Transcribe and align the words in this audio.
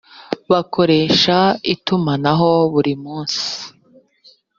bakoresha 0.51 1.37
itumanaho 1.73 2.49
burimunsi. 2.73 3.43